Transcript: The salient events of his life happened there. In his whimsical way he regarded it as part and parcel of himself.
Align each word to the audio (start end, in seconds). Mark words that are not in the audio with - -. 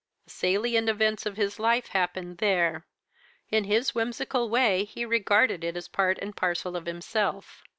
The 0.25 0.31
salient 0.31 0.89
events 0.89 1.27
of 1.27 1.37
his 1.37 1.59
life 1.59 1.89
happened 1.89 2.39
there. 2.39 2.87
In 3.51 3.65
his 3.65 3.93
whimsical 3.93 4.49
way 4.49 4.83
he 4.83 5.05
regarded 5.05 5.63
it 5.63 5.77
as 5.77 5.87
part 5.87 6.17
and 6.23 6.35
parcel 6.35 6.75
of 6.75 6.87
himself. 6.87 7.61